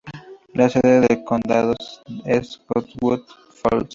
La 0.53 0.67
sede 0.67 1.01
de 1.01 1.23
condado 1.23 1.75
es 2.25 2.59
Cottonwood 2.65 3.21
Falls. 3.53 3.87